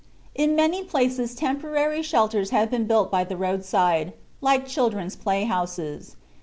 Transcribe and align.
"In 0.33 0.55
many 0.55 0.81
places 0.83 1.35
temporary 1.35 2.01
shelters 2.01 2.49
had 2.49 2.71
been 2.71 2.87
built 2.87 3.11
by 3.11 3.23
the 3.23 3.37
roadside, 3.37 4.13
like 4.41 4.65
children's 4.65 5.15
playhouses. 5.15 6.15